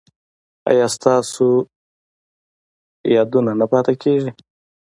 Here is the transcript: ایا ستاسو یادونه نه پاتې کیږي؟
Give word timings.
ایا 0.69 0.85
ستاسو 0.95 1.47
یادونه 3.15 3.51
نه 3.59 3.65
پاتې 3.71 3.93
کیږي؟ 4.03 4.31